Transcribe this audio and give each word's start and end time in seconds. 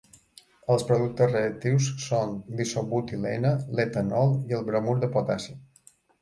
Els 0.75 0.85
productes 0.91 1.27
reactius 1.35 1.89
són 2.05 2.33
l'isobutilene, 2.61 3.53
l'etanol 3.81 4.35
i 4.53 4.59
el 4.61 4.67
bromur 4.71 4.97
de 5.05 5.13
potassi. 5.19 5.57